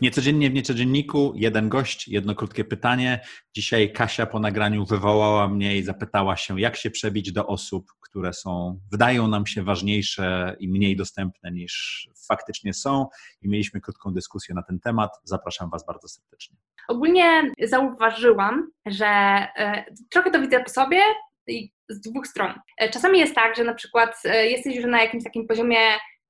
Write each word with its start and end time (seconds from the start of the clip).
Niecodziennie 0.00 0.50
w 0.50 0.54
Niecodzienniku 0.54 1.32
jeden 1.36 1.68
gość, 1.68 2.08
jedno 2.08 2.34
krótkie 2.34 2.64
pytanie. 2.64 3.20
Dzisiaj 3.54 3.92
Kasia 3.92 4.26
po 4.26 4.40
nagraniu 4.40 4.84
wywołała 4.84 5.48
mnie 5.48 5.76
i 5.76 5.82
zapytała 5.82 6.36
się, 6.36 6.60
jak 6.60 6.76
się 6.76 6.90
przebić 6.90 7.32
do 7.32 7.46
osób, 7.46 7.86
które 8.00 8.32
są, 8.32 8.80
wydają 8.90 9.28
nam 9.28 9.46
się 9.46 9.62
ważniejsze 9.62 10.56
i 10.60 10.68
mniej 10.68 10.96
dostępne 10.96 11.52
niż 11.52 12.08
faktycznie 12.28 12.74
są. 12.74 13.06
I 13.42 13.48
mieliśmy 13.48 13.80
krótką 13.80 14.12
dyskusję 14.12 14.54
na 14.54 14.62
ten 14.62 14.80
temat. 14.80 15.10
Zapraszam 15.24 15.70
Was 15.70 15.86
bardzo 15.86 16.08
serdecznie. 16.08 16.56
Ogólnie 16.88 17.42
zauważyłam, 17.62 18.70
że 18.86 19.06
e, 19.06 19.84
trochę 20.10 20.30
to 20.30 20.40
widzę 20.40 20.60
po 20.60 20.70
sobie 20.70 21.00
z 21.88 22.00
dwóch 22.00 22.26
stron. 22.26 22.54
E, 22.78 22.90
czasami 22.90 23.18
jest 23.18 23.34
tak, 23.34 23.56
że 23.56 23.64
na 23.64 23.74
przykład 23.74 24.22
e, 24.24 24.46
jesteś 24.46 24.76
już 24.76 24.84
na 24.84 25.02
jakimś 25.02 25.24
takim 25.24 25.46
poziomie 25.46 25.78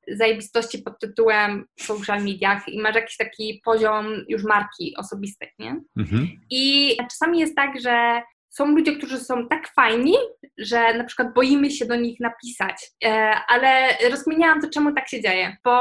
zajebistości 0.09 0.79
pod 0.79 1.01
tytułem 1.01 1.65
social 1.79 2.25
mediach 2.25 2.69
i 2.69 2.81
masz 2.81 2.95
jakiś 2.95 3.17
taki 3.17 3.61
poziom 3.65 4.07
już 4.29 4.45
marki 4.45 4.95
osobistej, 4.97 5.53
nie? 5.59 5.81
Mhm. 5.97 6.29
I 6.51 6.97
czasami 7.11 7.39
jest 7.39 7.57
tak, 7.57 7.81
że 7.81 8.23
są 8.57 8.67
ludzie, 8.67 8.97
którzy 8.97 9.19
są 9.19 9.49
tak 9.49 9.69
fajni, 9.69 10.15
że 10.59 10.95
na 10.95 11.05
przykład 11.05 11.35
boimy 11.35 11.71
się 11.71 11.87
do 11.87 11.97
nich 11.97 12.21
napisać, 12.21 12.91
e, 13.05 13.35
ale 13.49 13.89
rozkminiałam 14.11 14.61
to, 14.61 14.71
czemu 14.71 14.95
tak 14.95 15.09
się 15.09 15.21
dzieje, 15.23 15.57
bo 15.65 15.81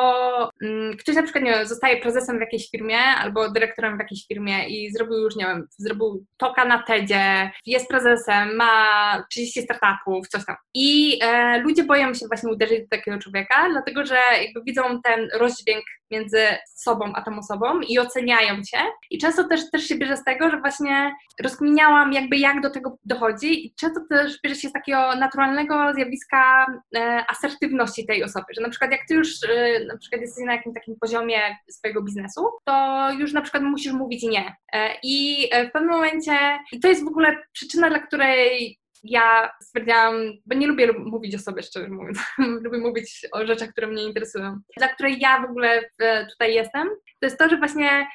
mm, 0.61 0.97
ktoś 0.97 1.15
na 1.15 1.23
przykład 1.23 1.43
nie 1.43 1.65
zostaje 1.65 2.01
prezesem 2.01 2.37
w 2.37 2.41
jakiejś 2.41 2.69
firmie 2.71 2.97
albo 2.97 3.51
dyrektorem 3.51 3.97
w 3.97 3.99
jakiejś 3.99 4.27
firmie 4.27 4.69
i 4.69 4.91
zrobił 4.91 5.17
już, 5.17 5.35
nie 5.35 5.45
wiem, 5.45 5.67
zrobił 5.77 6.25
toka 6.37 6.65
na 6.65 6.83
TEDzie, 6.83 7.51
jest 7.65 7.87
prezesem, 7.87 8.55
ma 8.55 9.25
30 9.29 9.61
startupów, 9.61 10.27
coś 10.27 10.45
tam. 10.45 10.55
I 10.73 11.19
e, 11.23 11.59
ludzie 11.59 11.83
boją 11.83 12.13
się 12.13 12.27
właśnie 12.27 12.51
uderzyć 12.51 12.79
do 12.81 12.97
takiego 12.97 13.17
człowieka, 13.19 13.69
dlatego 13.71 14.05
że 14.05 14.17
jakby 14.41 14.61
widzą 14.63 15.01
ten 15.03 15.29
rozdźwięk 15.33 15.83
między 16.11 16.39
sobą 16.65 17.11
a 17.15 17.21
tą 17.21 17.39
osobą 17.39 17.79
i 17.81 17.99
oceniają 17.99 18.55
cię. 18.63 18.77
I 19.11 19.17
często 19.17 19.43
też, 19.43 19.71
też 19.71 19.87
się 19.87 19.95
bierze 19.95 20.17
z 20.17 20.23
tego, 20.23 20.49
że 20.49 20.59
właśnie 20.59 21.15
rozkminiałam 21.43 22.13
jakby 22.13 22.37
jak 22.37 22.61
do 22.67 22.73
tego 22.73 22.97
dochodzi 23.05 23.65
i 23.65 23.73
często 23.75 24.01
też 24.09 24.41
bierze 24.43 24.55
się 24.55 24.69
z 24.69 24.73
takiego 24.73 25.15
naturalnego 25.15 25.93
zjawiska 25.93 26.65
e, 26.95 27.25
asertywności 27.29 28.05
tej 28.05 28.23
osoby, 28.23 28.45
że 28.55 28.61
na 28.61 28.69
przykład 28.69 28.91
jak 28.91 29.01
ty 29.07 29.13
już 29.13 29.29
e, 29.49 29.85
na 29.85 29.97
przykład 29.97 30.21
jesteś 30.21 30.45
na 30.45 30.53
jakimś 30.53 30.75
takim 30.75 30.95
poziomie 31.01 31.37
swojego 31.69 32.01
biznesu, 32.01 32.41
to 32.65 33.07
już 33.19 33.33
na 33.33 33.41
przykład 33.41 33.63
musisz 33.63 33.93
mówić 33.93 34.23
nie. 34.23 34.55
E, 34.73 34.89
I 35.03 35.49
w 35.69 35.71
pewnym 35.71 35.91
momencie, 35.91 36.31
i 36.71 36.79
to 36.79 36.87
jest 36.87 37.03
w 37.03 37.07
ogóle 37.07 37.37
przyczyna, 37.51 37.89
dla 37.89 37.99
której 37.99 38.79
ja 39.05 39.51
stwierdziłam, 39.61 40.15
bo 40.45 40.55
nie 40.55 40.67
lubię 40.67 40.93
mówić 40.93 41.35
o 41.35 41.39
sobie, 41.39 41.63
szczerze 41.63 41.87
mówiąc, 41.87 42.19
lubię 42.63 42.77
mówić 42.77 43.27
o 43.31 43.45
rzeczach, 43.45 43.69
które 43.69 43.87
mnie 43.87 44.03
interesują, 44.03 44.59
dla 44.77 44.87
której 44.87 45.19
ja 45.19 45.41
w 45.41 45.49
ogóle 45.49 45.89
tutaj 46.31 46.53
jestem, 46.53 46.87
to 47.19 47.25
jest 47.25 47.37
to, 47.37 47.49
że 47.49 47.57
właśnie 47.57 48.07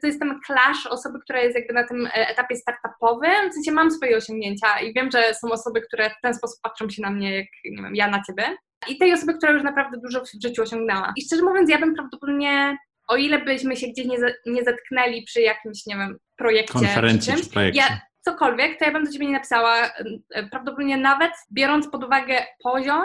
to 0.00 0.06
jest 0.06 0.20
ten 0.20 0.40
clash 0.46 0.86
osoby, 0.86 1.18
która 1.24 1.40
jest 1.40 1.56
jakby 1.56 1.72
na 1.72 1.88
tym 1.88 2.06
e, 2.06 2.28
etapie 2.28 2.56
startupowym, 2.56 3.50
w 3.50 3.54
sensie 3.54 3.72
mam 3.72 3.90
swoje 3.90 4.16
osiągnięcia 4.16 4.80
i 4.80 4.94
wiem, 4.94 5.10
że 5.10 5.34
są 5.34 5.52
osoby, 5.52 5.80
które 5.80 6.10
w 6.10 6.20
ten 6.22 6.34
sposób 6.34 6.60
patrzą 6.62 6.90
się 6.90 7.02
na 7.02 7.10
mnie, 7.10 7.36
jak 7.36 7.46
nie 7.64 7.82
wiem, 7.82 7.94
ja 7.94 8.08
na 8.08 8.22
ciebie. 8.22 8.56
I 8.88 8.98
tej 8.98 9.12
osoby, 9.12 9.34
która 9.34 9.52
już 9.52 9.62
naprawdę 9.62 9.98
dużo 10.04 10.20
w 10.24 10.42
życiu 10.42 10.62
osiągnęła. 10.62 11.12
I 11.16 11.22
szczerze 11.22 11.42
mówiąc, 11.42 11.70
ja 11.70 11.78
bym 11.78 11.94
prawdopodobnie, 11.94 12.76
o 13.08 13.16
ile 13.16 13.38
byśmy 13.38 13.76
się 13.76 13.86
gdzieś 13.86 14.06
nie, 14.06 14.18
nie 14.46 14.64
zetknęli 14.64 15.22
przy 15.22 15.40
jakimś, 15.40 15.86
nie 15.86 15.96
wiem, 15.96 16.18
projekcie. 16.36 16.72
Konferencji 16.72 17.32
czy, 17.32 17.36
czymś, 17.36 17.48
czy 17.48 17.54
projekcie. 17.54 17.80
Ja, 17.80 18.00
cokolwiek, 18.24 18.78
to 18.78 18.84
ja 18.84 18.92
bym 18.92 19.04
do 19.04 19.12
ciebie 19.12 19.26
nie 19.26 19.32
napisała. 19.32 19.90
Prawdopodobnie 20.50 20.96
nawet 20.96 21.32
biorąc 21.52 21.88
pod 21.88 22.04
uwagę 22.04 22.46
poziom 22.62 23.04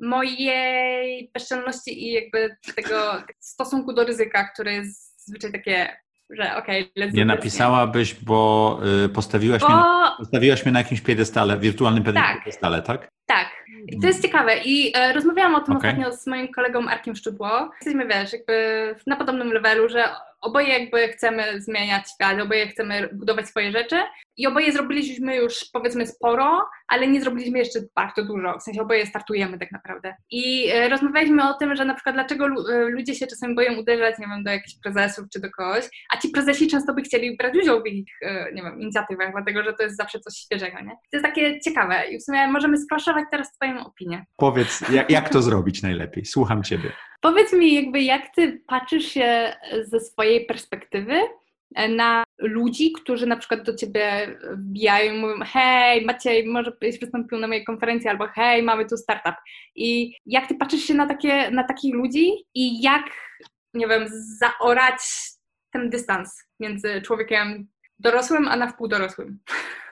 mojej 0.00 1.30
bezczelności 1.34 2.04
i 2.04 2.12
jakby 2.12 2.56
tego 2.76 3.22
stosunku 3.38 3.92
do 3.92 4.04
ryzyka, 4.04 4.48
które 4.48 4.72
jest 4.72 5.26
zwyczaj 5.26 5.52
takie 5.52 5.96
że 6.30 6.56
okej, 6.56 6.92
okay, 6.96 7.10
Nie 7.12 7.24
napisałabyś, 7.24 8.14
bo 8.14 8.80
y, 9.04 9.08
postawiłaś, 9.08 9.62
bo... 9.62 9.68
Mnie, 9.68 9.84
postawiłaś 10.18 10.64
mnie 10.64 10.72
na 10.72 10.78
jakimś 10.78 11.00
piedestale, 11.00 11.58
wirtualnym 11.58 12.04
tak. 12.04 12.38
piedestale, 12.38 12.82
tak? 12.82 13.08
Tak. 13.26 13.48
I 13.86 14.00
to 14.00 14.06
jest 14.06 14.22
ciekawe. 14.22 14.58
I 14.64 14.92
e, 14.96 15.12
rozmawiałam 15.12 15.54
o 15.54 15.60
tym 15.60 15.76
okay. 15.76 15.90
ostatnio 15.90 16.12
z 16.12 16.26
moim 16.26 16.48
kolegą 16.48 16.88
Arkiem 16.88 17.16
Szczudło. 17.16 17.70
Jesteśmy, 17.74 18.06
wiesz, 18.06 18.32
jakby 18.32 18.94
na 19.06 19.16
podobnym 19.16 19.52
levelu, 19.52 19.88
że 19.88 20.04
oboje 20.40 20.68
jakby 20.68 21.08
chcemy 21.08 21.60
zmieniać 21.60 22.04
świat, 22.14 22.40
oboje 22.40 22.68
chcemy 22.68 23.08
budować 23.12 23.48
swoje 23.48 23.72
rzeczy 23.72 23.96
i 24.36 24.46
oboje 24.46 24.72
zrobiliśmy 24.72 25.36
już 25.36 25.64
powiedzmy 25.72 26.06
sporo, 26.06 26.68
ale 26.88 27.08
nie 27.08 27.20
zrobiliśmy 27.20 27.58
jeszcze 27.58 27.80
bardzo 27.96 28.24
dużo, 28.24 28.58
w 28.58 28.62
sensie 28.62 28.82
oboje 28.82 29.06
startujemy 29.06 29.58
tak 29.58 29.72
naprawdę. 29.72 30.14
I 30.30 30.68
e, 30.72 30.88
rozmawialiśmy 30.88 31.50
o 31.50 31.54
tym, 31.54 31.76
że 31.76 31.84
na 31.84 31.94
przykład 31.94 32.14
dlaczego 32.14 32.46
e, 32.46 32.88
ludzie 32.88 33.14
się 33.14 33.26
czasami 33.26 33.54
boją 33.54 33.78
uderzać, 33.78 34.18
nie 34.18 34.26
wiem, 34.26 34.44
do 34.44 34.50
jakichś 34.50 34.74
prezesów 34.82 35.24
czy 35.32 35.40
do 35.40 35.50
kogoś, 35.50 35.88
a 36.14 36.16
ci 36.16 36.28
prezesi 36.28 36.68
często 36.68 36.94
by 36.94 37.02
chcieli 37.02 37.36
brać 37.36 37.54
udział 37.62 37.82
w 37.82 37.86
ich, 37.86 38.04
e, 38.22 38.52
nie 38.52 38.62
wiem, 38.62 38.80
inicjatywach, 38.80 39.32
dlatego 39.32 39.62
że 39.62 39.72
to 39.72 39.82
jest 39.82 39.96
zawsze 39.96 40.20
coś 40.20 40.34
świeżego, 40.34 40.80
nie? 40.80 40.90
To 40.90 41.16
jest 41.16 41.24
takie 41.24 41.60
ciekawe 41.60 42.08
i 42.10 42.18
w 42.18 42.22
sumie 42.22 42.48
możemy 42.48 42.78
skraszować 42.78 43.24
teraz 43.30 43.52
twoją 43.52 43.86
opinię. 43.86 44.24
Powiedz, 44.36 44.80
jak, 44.92 45.10
jak 45.10 45.28
to 45.28 45.42
zrobić 45.42 45.82
najlepiej? 45.82 46.24
Słucham 46.24 46.62
ciebie. 46.62 46.92
Powiedz 47.20 47.52
mi, 47.52 47.74
jakby 47.74 48.02
jak 48.02 48.34
ty 48.34 48.62
patrzysz 48.66 49.04
się 49.04 49.56
ze 49.82 50.00
swojej 50.00 50.46
perspektywy 50.46 51.14
na 51.88 52.24
ludzi, 52.38 52.92
którzy 52.92 53.26
na 53.26 53.36
przykład 53.36 53.62
do 53.62 53.74
ciebie 53.74 54.38
wbijają 54.52 55.14
i 55.14 55.18
mówią 55.18 55.40
hej, 55.44 56.04
Maciej, 56.04 56.46
może 56.46 56.72
byś 56.80 56.98
wystąpił 56.98 57.38
na 57.38 57.48
mojej 57.48 57.64
konferencji, 57.64 58.10
albo 58.10 58.26
hej, 58.26 58.62
mamy 58.62 58.86
tu 58.86 58.96
startup. 58.96 59.34
I 59.74 60.14
jak 60.26 60.46
ty 60.46 60.54
patrzysz 60.54 60.84
się 60.84 60.94
na, 60.94 61.06
takie, 61.06 61.50
na 61.50 61.64
takich 61.64 61.94
ludzi 61.94 62.32
i 62.54 62.82
jak, 62.82 63.04
nie 63.74 63.86
wiem, 63.86 64.06
zaorać 64.38 65.00
ten 65.72 65.90
dystans 65.90 66.44
między 66.60 67.02
człowiekiem 67.02 67.68
dorosłym, 67.98 68.48
a 68.48 68.56
na 68.56 68.72
wpół 68.72 68.88
dorosłym. 68.88 69.38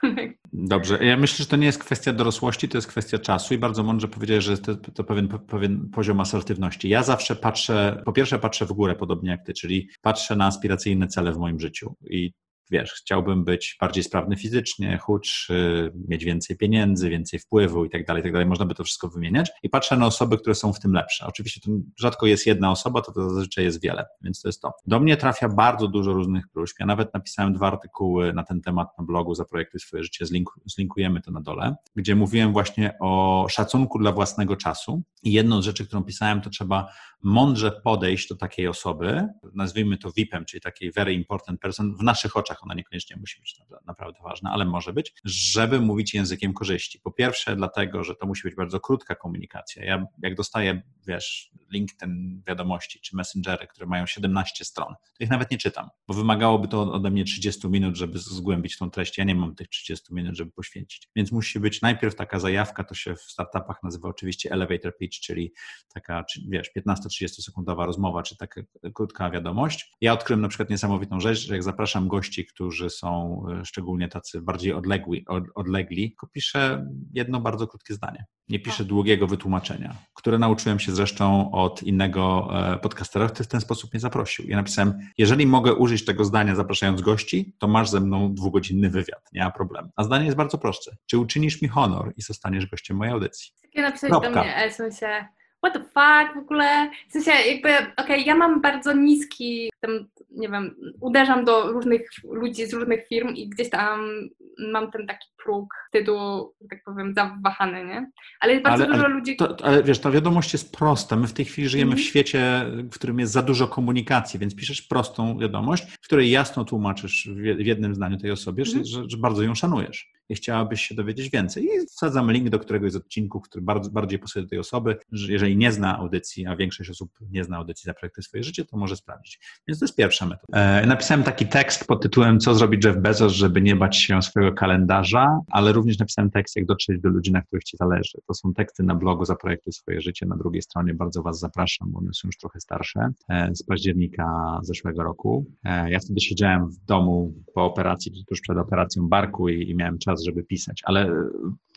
Dobrze. 0.53 1.05
Ja 1.05 1.17
myślę, 1.17 1.37
że 1.37 1.47
to 1.47 1.56
nie 1.56 1.67
jest 1.67 1.78
kwestia 1.78 2.12
dorosłości, 2.12 2.69
to 2.69 2.78
jest 2.78 2.89
kwestia 2.89 3.19
czasu 3.19 3.55
i 3.55 3.59
bardzo 3.59 3.83
mądrze 3.83 4.09
powiedziałeś, 4.09 4.44
że 4.44 4.59
to, 4.59 4.77
to 4.77 5.05
pewien, 5.05 5.28
pewien 5.28 5.91
poziom 5.91 6.21
asertywności. 6.21 6.89
Ja 6.89 7.03
zawsze 7.03 7.37
patrzę, 7.37 8.03
po 8.05 8.12
pierwsze 8.12 8.39
patrzę 8.39 8.67
w 8.67 8.72
górę, 8.72 8.94
podobnie 8.94 9.31
jak 9.31 9.47
ty, 9.47 9.55
czyli 9.55 9.89
patrzę 10.03 10.37
na 10.37 10.47
aspiracyjne 10.47 11.09
cele 11.09 11.33
w 11.33 11.39
moim 11.39 11.61
życiu 11.61 11.94
i 12.11 12.33
wiesz, 12.71 12.93
chciałbym 12.93 13.44
być 13.44 13.77
bardziej 13.81 14.04
sprawny 14.04 14.37
fizycznie, 14.37 14.99
chudszy, 14.99 15.93
mieć 16.09 16.25
więcej 16.25 16.56
pieniędzy, 16.56 17.10
więcej 17.10 17.38
wpływu 17.38 17.84
i 17.84 17.91
tak 17.91 18.06
dalej, 18.06 18.22
tak 18.22 18.32
dalej. 18.32 18.47
Można 18.47 18.65
by 18.65 18.75
to 18.75 18.84
wszystko 18.84 19.09
wymieniać. 19.09 19.50
I 19.62 19.71
patrzę 19.71 19.97
na 19.97 20.06
osoby, 20.06 20.38
które 20.38 20.54
są 20.54 20.72
w 20.72 20.81
tym 20.81 20.93
lepsze. 20.93 21.26
Oczywiście 21.26 21.60
to 21.60 21.71
rzadko 22.00 22.26
jest 22.26 22.47
jedna 22.47 22.71
osoba, 22.71 23.03
to, 23.03 23.12
to 23.12 23.31
zazwyczaj 23.31 23.65
jest 23.65 23.82
wiele, 23.82 24.05
więc 24.22 24.43
to 24.43 24.49
jest 24.49 24.62
to. 24.62 24.72
Do 24.87 25.00
mnie 25.00 25.16
trafia 25.16 25.49
bardzo 25.49 25.88
dużo 25.88 26.12
różnych 26.12 26.49
próśb. 26.49 26.76
Ja 26.81 26.87
nawet 26.87 27.15
napisałem 27.15 27.53
dwa 27.53 27.66
artykuły 27.66 28.32
na 28.32 28.44
ten 28.44 28.60
temat 28.60 28.88
na 28.99 29.05
blogu 29.05 29.34
Zaprojektuj 29.34 29.81
swoje 29.81 30.03
życie, 30.03 30.26
zlinku, 30.26 30.60
zlinkujemy 30.66 31.21
to 31.21 31.31
na 31.31 31.41
dole, 31.41 31.76
gdzie 31.97 32.16
mówiłem 32.16 32.53
właśnie 32.53 32.93
o 33.00 33.47
szacunku 33.50 33.99
dla 33.99 34.12
własnego 34.12 34.56
czasu. 34.56 35.03
I 35.26 35.32
jedną 35.32 35.62
z 35.62 35.64
rzeczy, 35.64 35.87
którą 35.87 36.04
pisałem, 36.04 36.41
to 36.41 36.50
trzeba 36.50 36.92
mądrze 37.22 37.72
podejść 37.84 38.28
do 38.28 38.37
takiej 38.37 38.69
osoby, 38.69 39.28
nazwijmy 39.54 39.98
to 39.98 40.12
VIP-em, 40.12 40.44
czyli 40.44 40.60
takiej 40.60 40.92
very 40.92 41.14
important 41.14 41.60
person 41.60 41.97
w 41.97 42.03
naszych 42.03 42.37
oczach 42.37 42.62
ona 42.62 42.75
niekoniecznie 42.75 43.16
musi 43.16 43.41
być 43.41 43.60
naprawdę 43.87 44.19
ważna, 44.25 44.50
ale 44.53 44.64
może 44.64 44.92
być, 44.92 45.14
żeby 45.25 45.81
mówić 45.81 46.14
językiem 46.14 46.53
korzyści. 46.53 47.00
Po 47.00 47.12
pierwsze, 47.12 47.56
dlatego, 47.56 48.04
że 48.04 48.14
to 48.14 48.26
musi 48.26 48.42
być 48.42 48.54
bardzo 48.54 48.81
krótka 48.81 49.14
komunikacja. 49.14 49.84
Ja 49.84 50.06
jak 50.22 50.34
dostaję, 50.34 50.82
wiesz, 51.06 51.50
LinkedIn 51.72 52.43
wiadomości 52.47 53.00
czy 53.00 53.16
Messengery, 53.16 53.66
które 53.66 53.87
mają 53.87 54.06
17 54.06 54.64
stron, 54.64 54.94
to 55.19 55.25
ich 55.25 55.31
nawet 55.31 55.50
nie 55.50 55.58
czytam, 55.58 55.88
bo 56.08 56.14
wymagałoby 56.14 56.69
to 56.69 56.93
ode 56.93 57.10
mnie 57.10 57.25
30 57.25 57.69
minut, 57.69 57.96
żeby 57.96 58.19
zgłębić 58.19 58.79
tą 58.79 58.90
treść. 58.90 59.19
Ja 59.19 59.25
nie 59.25 59.34
mam 59.34 59.55
tych 59.55 59.69
30 59.69 60.14
minut, 60.14 60.37
żeby 60.37 60.50
poświęcić. 60.50 61.08
Więc 61.17 61.32
musi 61.32 61.61
być 61.61 61.82
najpierw 61.82 62.14
taka 62.14 62.38
zajawka, 62.38 62.84
to 62.84 62.94
się 62.94 63.17
w 63.17 63.20
startupach 63.20 63.82
nazywa 63.82 64.08
oczywiście 64.08 64.50
elevator 64.50 64.96
pitch, 64.96 65.16
czyli 65.21 65.53
taka, 65.95 66.25
wiesz, 66.49 66.71
15-30 66.77 67.29
sekundowa 67.29 67.87
rozmowa, 67.87 68.23
czy 68.23 68.37
taka 68.37 68.61
krótka 68.95 69.31
wiadomość. 69.31 69.93
Ja 70.01 70.13
odkryłem 70.13 70.41
na 70.41 70.49
przykład 70.49 70.71
niesamowitą 70.71 71.21
rzecz, 71.21 71.47
że 71.47 71.55
jak 71.55 71.63
zapraszam 71.63 72.09
gości, 72.09 72.47
którzy 72.47 72.91
są 72.91 73.43
e, 73.61 73.65
szczególnie 73.65 74.09
tacy 74.09 74.41
bardziej 74.41 74.73
odlegli, 74.73 75.25
odlegli 75.55 76.17
tylko 76.17 76.27
piszę 76.27 76.87
jedno 77.15 77.41
bardzo 77.41 77.67
krótkie 77.67 77.95
zdanie. 77.95 78.25
Nie 78.49 78.61
piszę 78.61 78.79
tak. 78.79 78.87
długiego 78.87 79.27
wytłumaczenia, 79.27 79.97
które 80.15 80.39
nauczyłem 80.39 80.79
się 80.79 80.93
zresztą 80.93 81.51
od 81.51 81.83
innego 81.83 82.49
e, 82.53 82.79
podcastera, 82.79 83.29
który 83.29 83.45
w 83.45 83.49
ten 83.49 83.61
sposób 83.61 83.93
mnie 83.93 84.01
zaprosił. 84.01 84.49
Ja 84.49 84.57
napisałem, 84.57 84.99
jeżeli 85.19 85.47
mogę 85.47 85.75
użyć 85.75 86.05
tego 86.05 86.25
zdania 86.25 86.55
zapraszając 86.55 87.01
gości, 87.01 87.55
to 87.59 87.69
masz 87.69 87.91
ze 87.91 88.01
mną 88.01 88.35
dwugodzinny 88.35 88.91
wywiad, 88.91 89.29
nie 89.33 89.45
ma 89.45 89.51
problemu. 89.51 89.89
A 89.97 90.05
zdanie 90.05 90.25
jest 90.25 90.37
bardzo 90.37 90.59
proste. 90.59 90.97
Czy 91.07 91.19
uczynisz 91.19 91.63
mi 91.63 91.69
honor 91.69 92.13
i 92.17 92.23
zostaniesz 92.23 92.67
gościem 92.67 92.97
mojej 92.97 93.13
audycji? 93.13 93.53
Takie 93.76 93.88
napisać 93.88 94.11
do 94.11 94.31
mnie, 94.31 94.70
w 94.70 94.73
sensie 94.73 95.26
what 95.64 95.75
the 95.75 95.81
fuck 95.81 96.34
w 96.34 96.38
ogóle, 96.38 96.90
w 97.08 97.12
sensie 97.12 97.31
jakby, 97.31 97.69
okej, 97.69 97.93
okay, 97.96 98.20
ja 98.20 98.34
mam 98.34 98.61
bardzo 98.61 98.93
niski, 98.93 99.70
tam, 99.81 99.90
nie 100.31 100.49
wiem, 100.49 100.75
uderzam 101.00 101.44
do 101.44 101.73
różnych 101.73 102.02
ludzi 102.25 102.67
z 102.67 102.75
różnych 102.75 103.08
firm 103.08 103.34
i 103.34 103.49
gdzieś 103.49 103.70
tam 103.70 104.11
mam 104.58 104.90
ten 104.90 105.06
taki 105.06 105.28
próg 105.44 105.75
wstydu, 105.87 106.52
tak 106.70 106.84
powiem, 106.84 107.14
zawahany, 107.14 107.84
nie? 107.84 108.11
Ale 108.40 108.52
jest 108.52 108.64
bardzo 108.64 108.84
ale, 108.84 108.93
dużo 108.93 109.05
ale 109.05 109.14
ludzi... 109.14 109.37
To, 109.37 109.56
ale 109.62 109.82
wiesz, 109.82 109.99
ta 109.99 110.11
wiadomość 110.11 110.52
jest 110.52 110.76
prosta. 110.76 111.17
My 111.17 111.26
w 111.26 111.32
tej 111.32 111.44
chwili 111.44 111.69
żyjemy 111.69 111.93
mm 111.93 111.99
-hmm. 111.99 112.06
w 112.06 112.08
świecie, 112.08 112.67
w 112.93 112.94
którym 112.94 113.19
jest 113.19 113.32
za 113.32 113.43
dużo 113.43 113.69
komunikacji, 113.69 114.40
więc 114.40 114.56
piszesz 114.56 114.82
prostą 114.82 115.38
wiadomość, 115.38 115.84
w 115.93 116.06
której 116.06 116.31
jasno 116.31 116.64
tłumaczysz 116.64 117.29
w 117.29 117.67
jednym 117.67 117.94
zdaniu 117.94 118.19
tej 118.19 118.31
osobie, 118.31 118.64
mm 118.67 118.82
-hmm. 118.82 118.87
że, 118.87 119.02
że, 119.06 119.17
bardzo 119.17 119.43
ją 119.43 119.55
szanujesz 119.55 120.16
i 120.28 120.34
chciałabyś 120.34 120.82
się 120.82 120.94
dowiedzieć 120.94 121.31
więcej. 121.31 121.64
I 121.64 121.87
wsadzam 121.87 122.32
link 122.32 122.49
do 122.49 122.58
któregoś 122.58 122.93
z 122.93 122.96
odcinków, 122.96 123.43
który 123.43 123.64
bardzo, 123.64 123.90
bardziej 123.90 124.19
pasuje 124.19 124.43
do 124.43 124.49
tej 124.49 124.58
osoby, 124.58 124.96
że 125.12 125.32
jeżeli 125.32 125.56
nie 125.56 125.73
zna 125.73 125.99
audycji, 125.99 126.46
a 126.46 126.56
większość 126.56 126.90
osób 126.90 127.11
nie 127.31 127.44
zna 127.44 127.56
audycji 127.56 127.87
za 127.87 127.94
projekty 127.94 128.23
swoje 128.23 128.43
życie, 128.43 128.64
to 128.64 128.76
może 128.76 128.96
sprawdzić. 128.96 129.40
Więc 129.69 129.78
to 129.78 129.84
jest 129.84 129.96
pierwsza 129.96 130.26
metoda. 130.26 130.58
E, 130.58 130.87
napisałem 130.87 131.23
taki 131.23 131.46
tekst 131.46 131.87
pod 131.87 132.02
tytułem 132.02 132.40
Co 132.40 132.55
zrobić 132.55 132.84
Jeff 132.84 132.96
Bezos, 132.96 133.32
żeby 133.32 133.61
nie 133.61 133.76
bać 133.76 133.96
się 133.96 134.23
swojego 134.23 134.55
kalendarza, 134.55 135.40
ale 135.50 135.73
również 135.73 135.99
napisałem 135.99 136.31
tekst, 136.31 136.56
jak 136.56 136.67
dotrzeć 136.67 137.00
do 137.00 137.08
ludzi, 137.08 137.32
na 137.32 137.43
których 137.43 137.64
Ci 137.64 137.76
zależy. 137.76 138.19
To 138.26 138.34
są 138.34 138.55
teksty 138.55 138.82
na 138.82 138.94
blogu 138.94 139.25
za 139.25 139.37
projekty 139.37 139.72
swoje 139.72 140.00
życie. 140.00 140.26
Na 140.26 140.37
drugiej 140.37 140.62
stronie 140.62 140.94
bardzo 140.94 141.22
Was 141.22 141.38
zapraszam, 141.38 141.90
bo 141.90 141.99
one 141.99 142.11
są 142.14 142.29
już 142.29 142.37
trochę 142.37 142.61
starsze, 142.61 143.11
e, 143.29 143.50
z 143.55 143.62
października 143.62 144.58
zeszłego 144.62 145.02
roku. 145.02 145.46
E, 145.64 145.90
ja 145.90 145.99
wtedy 146.00 146.20
siedziałem 146.20 146.70
w 146.70 146.84
domu 146.84 147.34
po 147.55 147.64
operacji, 147.64 148.25
tuż 148.29 148.40
przed 148.40 148.58
operacją 148.58 149.08
barku 149.08 149.49
i, 149.49 149.70
i 149.70 149.75
miałem 149.75 149.99
czas, 149.99 150.16
żeby 150.25 150.43
pisać, 150.43 150.83
ale 150.85 151.13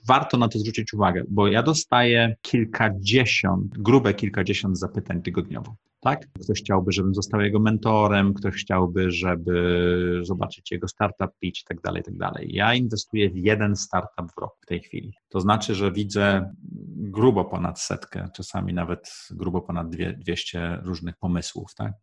warto 0.07 0.37
na 0.37 0.47
to 0.47 0.59
zwrócić 0.59 0.93
uwagę, 0.93 1.23
bo 1.29 1.47
ja 1.47 1.63
dostaję 1.63 2.35
kilkadziesiąt, 2.41 3.77
grube 3.77 4.13
kilkadziesiąt 4.13 4.79
zapytań 4.79 5.21
tygodniowo. 5.21 5.75
Tak? 6.01 6.27
Ktoś 6.43 6.59
chciałby, 6.59 6.91
żebym 6.91 7.15
został 7.15 7.41
jego 7.41 7.59
mentorem, 7.59 8.33
ktoś 8.33 8.55
chciałby, 8.55 9.11
żeby 9.11 10.19
zobaczyć 10.23 10.71
jego 10.71 10.87
startup 10.87 11.31
pitch 11.39 11.61
i 11.61 11.65
tak 11.65 11.81
dalej, 11.81 12.03
tak 12.03 12.17
dalej. 12.17 12.47
Ja 12.51 12.73
inwestuję 12.73 13.29
w 13.29 13.37
jeden 13.37 13.75
startup 13.75 14.31
w 14.35 14.41
rok 14.41 14.57
w 14.61 14.65
tej 14.65 14.79
chwili. 14.79 15.13
To 15.29 15.41
znaczy, 15.41 15.75
że 15.75 15.91
widzę 15.91 16.53
grubo 16.95 17.45
ponad 17.45 17.81
setkę, 17.81 18.29
czasami 18.35 18.73
nawet 18.73 19.27
grubo 19.31 19.61
ponad 19.61 19.89
dwie, 19.89 20.13
200 20.13 20.79
różnych 20.83 21.17
pomysłów, 21.17 21.75
tak? 21.75 21.93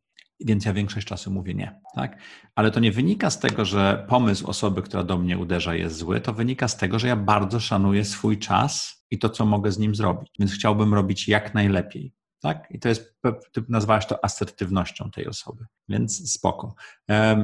Więc 0.40 0.64
ja 0.64 0.72
większość 0.72 1.06
czasu 1.06 1.30
mówię 1.30 1.54
nie. 1.54 1.80
Tak? 1.94 2.18
Ale 2.54 2.70
to 2.70 2.80
nie 2.80 2.92
wynika 2.92 3.30
z 3.30 3.38
tego, 3.38 3.64
że 3.64 4.06
pomysł 4.08 4.46
osoby, 4.46 4.82
która 4.82 5.04
do 5.04 5.18
mnie 5.18 5.38
uderza, 5.38 5.74
jest 5.74 5.96
zły, 5.96 6.20
to 6.20 6.32
wynika 6.32 6.68
z 6.68 6.76
tego, 6.76 6.98
że 6.98 7.08
ja 7.08 7.16
bardzo 7.16 7.60
szanuję 7.60 8.04
swój 8.04 8.38
czas 8.38 9.04
i 9.10 9.18
to, 9.18 9.30
co 9.30 9.46
mogę 9.46 9.72
z 9.72 9.78
nim 9.78 9.94
zrobić. 9.94 10.30
Więc 10.38 10.52
chciałbym 10.52 10.94
robić 10.94 11.28
jak 11.28 11.54
najlepiej. 11.54 12.12
Tak? 12.42 12.68
I 12.70 12.78
to 12.78 12.88
jest, 12.88 13.16
ty 13.52 13.64
nazwałeś 13.68 14.06
to 14.06 14.24
asertywnością 14.24 15.10
tej 15.10 15.26
osoby, 15.26 15.64
więc 15.88 16.32
spoko. 16.32 16.74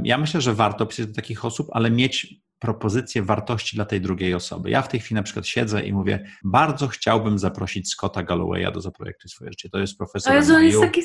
Ja 0.04 0.18
myślę, 0.18 0.40
że 0.40 0.54
warto 0.54 0.86
pisać 0.86 1.06
do 1.06 1.14
takich 1.14 1.44
osób, 1.44 1.68
ale 1.72 1.90
mieć 1.90 2.34
propozycję 2.62 3.22
wartości 3.22 3.76
dla 3.76 3.84
tej 3.84 4.00
drugiej 4.00 4.34
osoby. 4.34 4.70
Ja 4.70 4.82
w 4.82 4.88
tej 4.88 5.00
chwili 5.00 5.14
na 5.14 5.22
przykład 5.22 5.46
siedzę 5.46 5.82
i 5.82 5.92
mówię, 5.92 6.26
bardzo 6.44 6.88
chciałbym 6.88 7.38
zaprosić 7.38 7.90
Scotta 7.90 8.22
Gallowaya 8.22 8.72
do 8.72 8.80
zaprojektu 8.80 9.28
swoje 9.28 9.50
życie. 9.50 9.68
To 9.68 9.78
jest 9.78 9.98
profesor. 9.98 10.32
Ale 10.32 10.56
on 10.56 10.64
jest 10.64 10.80
taki 10.80 11.02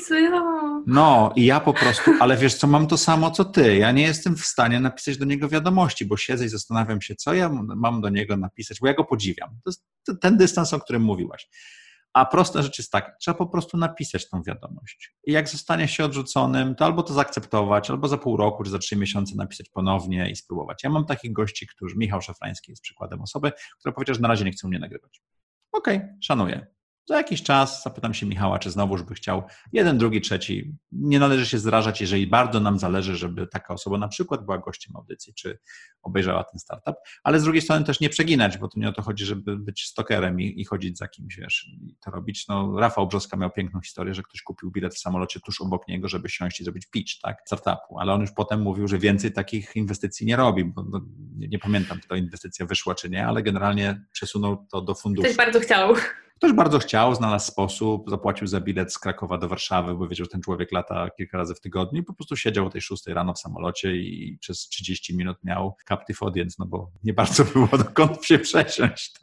No 0.86 1.32
i 1.36 1.44
ja 1.44 1.60
po 1.60 1.74
prostu, 1.74 2.10
ale 2.20 2.36
wiesz 2.36 2.54
co, 2.54 2.66
mam 2.66 2.86
to 2.86 2.96
samo 2.98 3.30
co 3.30 3.44
ty. 3.44 3.76
Ja 3.76 3.92
nie 3.92 4.02
jestem 4.02 4.36
w 4.36 4.44
stanie 4.44 4.80
napisać 4.80 5.18
do 5.18 5.24
niego 5.24 5.48
wiadomości, 5.48 6.04
bo 6.04 6.16
siedzę 6.16 6.44
i 6.44 6.48
zastanawiam 6.48 7.00
się, 7.00 7.14
co 7.14 7.34
ja 7.34 7.50
mam 7.76 8.00
do 8.00 8.08
niego 8.08 8.36
napisać, 8.36 8.80
bo 8.80 8.86
ja 8.86 8.94
go 8.94 9.04
podziwiam. 9.04 9.48
To 9.64 9.70
jest 9.70 9.84
ten 10.20 10.36
dystans, 10.36 10.74
o 10.74 10.80
którym 10.80 11.02
mówiłaś. 11.02 11.48
A 12.12 12.26
prosta 12.26 12.62
rzecz 12.62 12.78
jest 12.78 12.92
taka, 12.92 13.12
trzeba 13.20 13.38
po 13.38 13.46
prostu 13.46 13.76
napisać 13.76 14.30
tą 14.30 14.42
wiadomość. 14.42 15.14
I 15.24 15.32
jak 15.32 15.48
zostanie 15.48 15.88
się 15.88 16.04
odrzuconym, 16.04 16.74
to 16.74 16.84
albo 16.84 17.02
to 17.02 17.14
zaakceptować, 17.14 17.90
albo 17.90 18.08
za 18.08 18.18
pół 18.18 18.36
roku, 18.36 18.64
czy 18.64 18.70
za 18.70 18.78
trzy 18.78 18.96
miesiące 18.96 19.36
napisać 19.36 19.68
ponownie 19.68 20.30
i 20.30 20.36
spróbować. 20.36 20.84
Ja 20.84 20.90
mam 20.90 21.06
takich 21.06 21.32
gości, 21.32 21.66
którzy, 21.66 21.96
Michał 21.96 22.22
Szafrański 22.22 22.72
jest 22.72 22.82
przykładem 22.82 23.22
osoby, 23.22 23.52
która 23.80 23.92
powiedział, 23.92 24.14
że 24.14 24.20
na 24.20 24.28
razie 24.28 24.44
nie 24.44 24.52
chce 24.52 24.68
mnie 24.68 24.78
nagrywać. 24.78 25.22
Okej, 25.72 25.96
okay, 25.96 26.18
szanuję. 26.22 26.77
Za 27.08 27.16
jakiś 27.16 27.42
czas 27.42 27.82
zapytam 27.82 28.14
się 28.14 28.26
Michała, 28.26 28.58
czy 28.58 28.70
znowuż 28.70 29.02
by 29.02 29.14
chciał 29.14 29.42
jeden, 29.72 29.98
drugi, 29.98 30.20
trzeci. 30.20 30.74
Nie 30.92 31.18
należy 31.18 31.46
się 31.46 31.58
zrażać, 31.58 32.00
jeżeli 32.00 32.26
bardzo 32.26 32.60
nam 32.60 32.78
zależy, 32.78 33.16
żeby 33.16 33.46
taka 33.46 33.74
osoba 33.74 33.98
na 33.98 34.08
przykład 34.08 34.44
była 34.44 34.58
gościem 34.58 34.96
audycji, 34.96 35.34
czy 35.34 35.58
obejrzała 36.02 36.44
ten 36.44 36.58
startup, 36.58 36.94
ale 37.22 37.40
z 37.40 37.44
drugiej 37.44 37.62
strony 37.62 37.84
też 37.84 38.00
nie 38.00 38.08
przeginać, 38.08 38.58
bo 38.58 38.68
to 38.68 38.80
nie 38.80 38.88
o 38.88 38.92
to 38.92 39.02
chodzi, 39.02 39.24
żeby 39.24 39.56
być 39.56 39.84
stokerem 39.84 40.40
i, 40.40 40.60
i 40.60 40.64
chodzić 40.64 40.98
za 40.98 41.08
kimś, 41.08 41.36
wiesz, 41.36 41.68
i 41.68 41.96
to 42.00 42.10
robić. 42.10 42.48
No, 42.48 42.80
Rafał 42.80 43.06
Brzoska 43.06 43.36
miał 43.36 43.50
piękną 43.50 43.80
historię, 43.80 44.14
że 44.14 44.22
ktoś 44.22 44.42
kupił 44.42 44.70
bilet 44.70 44.94
w 44.94 44.98
samolocie 44.98 45.40
tuż 45.40 45.60
obok 45.60 45.88
niego, 45.88 46.08
żeby 46.08 46.28
siąść 46.28 46.60
i 46.60 46.64
zrobić 46.64 46.86
pitch, 46.86 47.12
tak, 47.22 47.42
startupu, 47.46 47.98
ale 47.98 48.12
on 48.12 48.20
już 48.20 48.30
potem 48.32 48.62
mówił, 48.62 48.88
że 48.88 48.98
więcej 48.98 49.32
takich 49.32 49.76
inwestycji 49.76 50.26
nie 50.26 50.36
robi, 50.36 50.64
bo 50.64 50.82
no, 50.82 51.00
nie, 51.36 51.48
nie, 51.48 51.58
pamiętam, 51.58 52.00
czy 52.00 52.08
to 52.08 52.16
inwestycja 52.16 52.66
wyszła, 52.66 52.94
czy 52.94 53.10
nie, 53.10 53.26
ale 53.26 53.42
generalnie 53.42 54.04
przesunął 54.12 54.66
to 54.70 54.80
do 54.80 54.94
funduszu. 54.94 55.24
Ktoś 55.24 55.36
bardzo 55.36 55.60
chciał. 55.60 55.94
Ktoś 56.38 56.52
bardzo 56.52 56.78
chciał, 56.78 57.14
znalazł 57.14 57.46
sposób, 57.46 58.10
zapłacił 58.10 58.46
za 58.46 58.60
bilet 58.60 58.92
z 58.92 58.98
Krakowa 58.98 59.38
do 59.38 59.48
Warszawy, 59.48 59.94
bo 59.94 60.08
wiedział, 60.08 60.24
że 60.24 60.30
ten 60.30 60.40
człowiek 60.40 60.72
lata 60.72 61.10
kilka 61.16 61.38
razy 61.38 61.54
w 61.54 61.60
tygodniu 61.60 62.00
i 62.02 62.04
po 62.04 62.14
prostu 62.14 62.36
siedział 62.36 62.66
o 62.66 62.70
tej 62.70 62.80
6 62.80 63.06
rano 63.06 63.34
w 63.34 63.38
samolocie 63.38 63.96
i 63.96 64.38
przez 64.40 64.68
30 64.68 65.16
minut 65.16 65.38
miał 65.44 65.76
captive 65.88 66.22
audience, 66.22 66.56
no 66.58 66.66
bo 66.66 66.90
nie 67.04 67.12
bardzo 67.12 67.44
było 67.54 67.68
dokąd 67.78 68.24
się 68.24 68.38
przesiąść. 68.38 69.20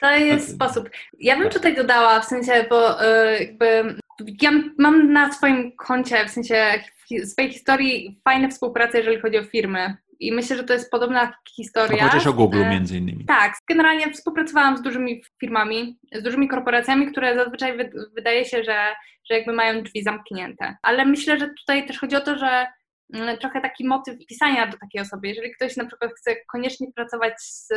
To 0.00 0.10
jest 0.10 0.54
sposób. 0.54 0.90
Ja 1.18 1.38
bym 1.38 1.50
tutaj 1.50 1.76
dodała, 1.76 2.20
w 2.20 2.24
sensie, 2.24 2.66
bo 2.70 3.04
y, 3.04 3.38
jakby 3.40 3.96
ja 4.42 4.50
mam 4.78 5.12
na 5.12 5.32
swoim 5.32 5.72
koncie, 5.76 6.26
w 6.28 6.30
sensie 6.30 6.84
swojej 7.24 7.52
historii 7.52 8.20
fajne 8.24 8.48
współprace, 8.48 8.98
jeżeli 8.98 9.20
chodzi 9.20 9.38
o 9.38 9.44
firmy. 9.44 9.96
I 10.20 10.32
myślę, 10.32 10.56
że 10.56 10.64
to 10.64 10.72
jest 10.72 10.90
podobna 10.90 11.32
historia. 11.56 11.98
Powiedziałeś 11.98 12.26
o 12.26 12.32
Google 12.32 12.60
między 12.70 12.98
innymi. 12.98 13.24
Tak, 13.24 13.54
generalnie 13.68 14.12
współpracowałam 14.12 14.76
z 14.76 14.82
dużymi 14.82 15.22
firmami, 15.40 15.98
z 16.12 16.22
dużymi 16.22 16.48
korporacjami, 16.48 17.12
które 17.12 17.34
zazwyczaj 17.34 17.78
wydaje 18.14 18.44
się, 18.44 18.64
że, 18.64 18.94
że 19.30 19.34
jakby 19.34 19.52
mają 19.52 19.82
drzwi 19.82 20.02
zamknięte. 20.02 20.76
Ale 20.82 21.04
myślę, 21.04 21.38
że 21.38 21.48
tutaj 21.48 21.86
też 21.86 21.98
chodzi 21.98 22.16
o 22.16 22.20
to, 22.20 22.38
że 22.38 22.66
mm, 23.14 23.38
trochę 23.38 23.60
taki 23.60 23.86
motyw 23.86 24.16
pisania 24.28 24.66
do 24.66 24.78
takiej 24.78 25.00
osoby. 25.00 25.28
Jeżeli 25.28 25.54
ktoś 25.54 25.76
na 25.76 25.86
przykład 25.86 26.10
chce 26.18 26.36
koniecznie 26.52 26.86
pracować 26.92 27.34
z, 27.40 27.68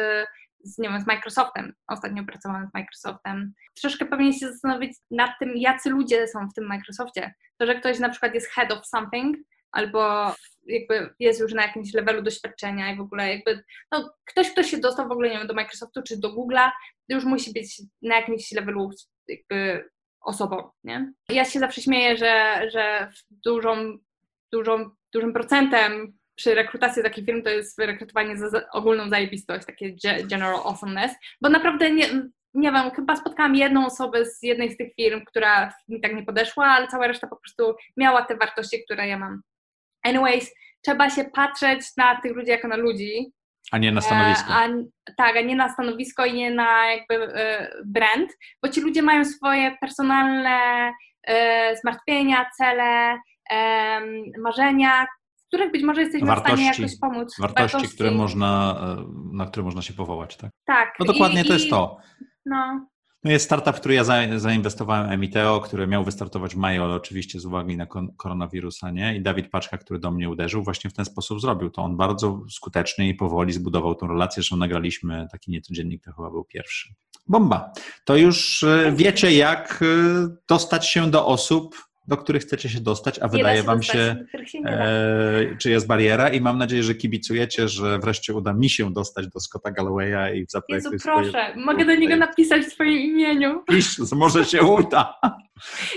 z, 0.63 0.77
nie 0.77 0.89
wiem, 0.89 1.01
z 1.01 1.07
Microsoftem, 1.07 1.73
ostatnio 1.87 2.23
pracowałam 2.23 2.67
z 2.67 2.73
Microsoftem, 2.73 3.53
troszkę 3.81 4.05
powinien 4.05 4.33
się 4.33 4.51
zastanowić 4.51 4.97
nad 5.11 5.31
tym, 5.39 5.51
jacy 5.55 5.89
ludzie 5.89 6.27
są 6.27 6.47
w 6.47 6.53
tym 6.53 6.67
Microsoftie. 6.67 7.33
To, 7.57 7.65
że 7.65 7.75
ktoś 7.75 7.99
na 7.99 8.09
przykład 8.09 8.33
jest 8.33 8.51
head 8.51 8.71
of 8.71 8.87
something, 8.87 9.37
albo 9.71 10.33
jakby 10.65 11.09
jest 11.19 11.39
już 11.39 11.53
na 11.53 11.61
jakimś 11.61 11.93
levelu 11.93 12.21
doświadczenia 12.21 12.93
i 12.93 12.97
w 12.97 13.01
ogóle 13.01 13.35
jakby, 13.35 13.63
no 13.91 14.13
ktoś, 14.25 14.51
kto 14.51 14.63
się 14.63 14.77
dostał 14.77 15.07
w 15.07 15.11
ogóle, 15.11 15.29
nie 15.29 15.37
wiem, 15.37 15.47
do 15.47 15.53
Microsoftu 15.53 16.01
czy 16.03 16.19
do 16.19 16.29
Google'a, 16.29 16.69
już 17.09 17.23
musi 17.23 17.53
być 17.53 17.81
na 18.01 18.15
jakimś 18.15 18.51
levelu 18.51 18.89
jakby 19.27 19.89
osobą, 20.21 20.69
nie? 20.83 21.13
Ja 21.29 21.45
się 21.45 21.59
zawsze 21.59 21.81
śmieję, 21.81 22.17
że, 22.17 22.61
że 22.71 23.11
dużą, 23.29 23.97
dużą, 24.51 24.89
dużym 25.13 25.33
procentem 25.33 26.19
przy 26.35 26.55
rekrutacji 26.55 27.03
takich 27.03 27.25
firm 27.25 27.43
to 27.43 27.49
jest 27.49 27.79
rekrutowanie 27.79 28.37
za 28.37 28.69
ogólną 28.71 29.09
zajebistość, 29.09 29.65
takie 29.65 29.95
general 30.23 30.61
awesomeness, 30.65 31.11
bo 31.41 31.49
naprawdę 31.49 31.91
nie, 31.91 32.07
nie 32.53 32.71
wiem, 32.71 32.91
chyba 32.91 33.15
spotkałam 33.15 33.55
jedną 33.55 33.85
osobę 33.85 34.25
z 34.25 34.43
jednej 34.43 34.71
z 34.71 34.77
tych 34.77 34.95
firm, 34.95 35.25
która 35.25 35.73
mi 35.87 36.01
tak 36.01 36.15
nie 36.15 36.23
podeszła, 36.23 36.65
ale 36.65 36.87
cała 36.87 37.07
reszta 37.07 37.27
po 37.27 37.35
prostu 37.35 37.75
miała 37.97 38.25
te 38.25 38.37
wartości, 38.37 38.83
które 38.83 39.07
ja 39.07 39.17
mam. 39.17 39.41
Anyways, 40.03 40.51
trzeba 40.81 41.09
się 41.09 41.23
patrzeć 41.23 41.81
na 41.97 42.21
tych 42.21 42.35
ludzi 42.35 42.51
jako 42.51 42.67
na 42.67 42.75
ludzi. 42.75 43.31
A 43.71 43.77
nie 43.77 43.91
na 43.91 44.01
stanowisko. 44.01 44.53
A, 44.53 44.67
tak, 45.17 45.37
a 45.37 45.41
nie 45.41 45.55
na 45.55 45.69
stanowisko 45.69 46.25
i 46.25 46.33
nie 46.33 46.51
na 46.51 46.91
jakby 46.91 47.15
e, 47.15 47.71
brand, 47.85 48.37
bo 48.63 48.69
ci 48.69 48.81
ludzie 48.81 49.01
mają 49.01 49.25
swoje 49.25 49.77
personalne 49.81 50.91
e, 51.27 51.75
zmartwienia, 51.81 52.45
cele, 52.57 53.19
marzenia, 54.43 55.07
w 55.43 55.47
których 55.47 55.71
być 55.71 55.83
może 55.83 56.01
jesteśmy 56.01 56.27
wartości, 56.27 56.55
w 56.55 56.59
stanie 56.59 56.81
jakoś 56.81 56.99
pomóc. 56.99 57.35
Wartości, 57.39 57.71
wartości, 57.73 57.95
które 57.95 58.11
można, 58.11 58.75
e, 58.81 59.05
na 59.33 59.45
które 59.45 59.63
można 59.63 59.81
się 59.81 59.93
powołać, 59.93 60.37
tak? 60.37 60.51
Tak. 60.65 60.93
No 60.99 61.05
dokładnie 61.05 61.41
I, 61.41 61.45
to 61.45 61.53
jest 61.53 61.69
to. 61.69 61.97
No. 62.45 62.87
No 63.23 63.31
jest 63.31 63.45
startup, 63.45 63.75
który 63.75 63.93
ja 63.93 64.03
zainwestowałem, 64.37 65.09
Emiteo, 65.09 65.61
który 65.61 65.87
miał 65.87 66.03
wystartować 66.03 66.55
w 66.55 66.57
maju, 66.57 66.83
ale 66.83 66.95
oczywiście 66.95 67.39
z 67.39 67.45
uwagi 67.45 67.77
na 67.77 67.87
koronawirusa 68.17 68.91
nie. 68.91 69.15
I 69.15 69.21
Dawid 69.21 69.49
Paczka, 69.49 69.77
który 69.77 69.99
do 69.99 70.11
mnie 70.11 70.29
uderzył, 70.29 70.63
właśnie 70.63 70.89
w 70.89 70.93
ten 70.93 71.05
sposób 71.05 71.41
zrobił. 71.41 71.69
To 71.69 71.81
on 71.81 71.97
bardzo 71.97 72.41
skutecznie 72.49 73.09
i 73.09 73.13
powoli 73.13 73.53
zbudował 73.53 73.95
tą 73.95 74.07
relację, 74.07 74.43
że 74.43 74.55
nagraliśmy 74.57 75.27
taki 75.31 75.51
niecodziennik, 75.51 76.03
to 76.03 76.13
chyba 76.13 76.29
był 76.29 76.43
pierwszy. 76.43 76.93
Bomba. 77.27 77.73
To 78.05 78.15
już 78.15 78.63
e, 78.63 78.93
wiecie, 78.95 79.31
jak 79.31 79.81
e, 79.81 79.85
dostać 80.47 80.87
się 80.87 81.11
do 81.11 81.25
osób, 81.25 81.88
do 82.09 82.17
których 82.17 82.41
chcecie 82.41 82.69
się 82.69 82.79
dostać, 82.79 83.19
a 83.19 83.25
nie 83.25 83.31
wydaje 83.31 83.63
Wam 83.63 83.83
się, 83.83 84.15
się 84.45 84.59
e, 84.65 85.55
czy 85.57 85.69
jest 85.69 85.87
bariera 85.87 86.29
i 86.29 86.41
mam 86.41 86.57
nadzieję, 86.57 86.83
że 86.83 86.95
kibicujecie, 86.95 87.67
że 87.67 87.99
wreszcie 87.99 88.33
uda 88.33 88.53
mi 88.53 88.69
się 88.69 88.93
dostać 88.93 89.27
do 89.27 89.39
Scotta 89.39 89.71
Gallowaya 89.71 90.35
i 90.35 90.45
zaprojektuję 90.49 90.95
Jezu, 90.95 91.09
proszę, 91.09 91.29
swoje... 91.29 91.65
mogę 91.65 91.85
do 91.85 91.95
niego 91.95 92.15
napisać 92.15 92.63
w 92.63 92.71
swoim 92.73 92.97
imieniu. 92.97 93.63
Pisz, 93.67 93.97
może 94.11 94.45
się 94.45 94.61
uda. 94.61 95.19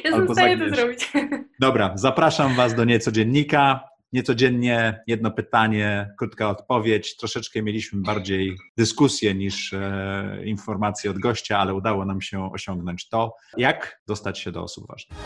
Jestem 0.05 0.27
w 0.27 0.33
stanie 0.33 0.59
to 0.59 0.77
zrobić. 0.77 1.13
Dobra, 1.61 1.93
zapraszam 1.95 2.55
Was 2.55 2.75
do 2.75 2.85
Niecodziennika 2.85 3.93
niecodziennie 4.13 5.03
jedno 5.07 5.31
pytanie, 5.31 6.15
krótka 6.19 6.51
odpowiedź. 6.51 7.17
Troszeczkę 7.17 7.63
mieliśmy 7.63 8.03
bardziej 8.03 8.57
dyskusję 8.77 9.35
niż 9.35 9.73
e, 9.73 10.43
informacje 10.45 11.11
od 11.11 11.19
gościa, 11.19 11.59
ale 11.59 11.75
udało 11.75 12.05
nam 12.05 12.21
się 12.21 12.53
osiągnąć 12.53 13.09
to, 13.09 13.35
jak 13.57 14.01
dostać 14.07 14.39
się 14.39 14.53
do 14.53 14.63
osób 14.63 14.87
ważnych. 14.89 15.19